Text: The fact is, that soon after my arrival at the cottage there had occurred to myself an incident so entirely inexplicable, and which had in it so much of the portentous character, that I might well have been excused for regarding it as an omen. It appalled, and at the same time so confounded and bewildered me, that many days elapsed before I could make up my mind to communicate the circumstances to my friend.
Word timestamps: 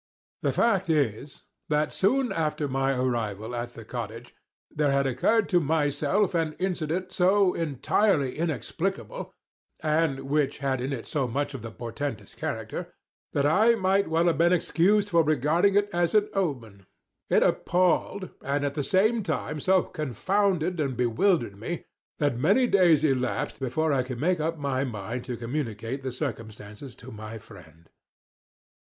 The 0.41 0.51
fact 0.51 0.89
is, 0.89 1.43
that 1.69 1.93
soon 1.93 2.31
after 2.31 2.67
my 2.67 2.93
arrival 2.93 3.53
at 3.55 3.75
the 3.75 3.85
cottage 3.85 4.33
there 4.71 4.89
had 4.91 5.05
occurred 5.05 5.47
to 5.49 5.59
myself 5.59 6.33
an 6.33 6.53
incident 6.53 7.11
so 7.11 7.53
entirely 7.53 8.35
inexplicable, 8.35 9.31
and 9.83 10.21
which 10.21 10.57
had 10.57 10.81
in 10.81 10.91
it 10.91 11.05
so 11.05 11.27
much 11.27 11.53
of 11.53 11.61
the 11.61 11.69
portentous 11.69 12.33
character, 12.33 12.91
that 13.33 13.45
I 13.45 13.75
might 13.75 14.07
well 14.09 14.25
have 14.25 14.39
been 14.39 14.53
excused 14.53 15.07
for 15.07 15.21
regarding 15.21 15.75
it 15.75 15.87
as 15.93 16.15
an 16.15 16.29
omen. 16.33 16.87
It 17.29 17.43
appalled, 17.43 18.31
and 18.41 18.65
at 18.65 18.73
the 18.73 18.81
same 18.81 19.21
time 19.21 19.59
so 19.59 19.83
confounded 19.83 20.79
and 20.79 20.97
bewildered 20.97 21.59
me, 21.59 21.85
that 22.17 22.35
many 22.39 22.65
days 22.65 23.03
elapsed 23.03 23.59
before 23.59 23.93
I 23.93 24.01
could 24.01 24.19
make 24.19 24.39
up 24.39 24.57
my 24.57 24.83
mind 24.83 25.25
to 25.25 25.37
communicate 25.37 26.01
the 26.01 26.11
circumstances 26.11 26.95
to 26.95 27.11
my 27.11 27.37
friend. 27.37 27.87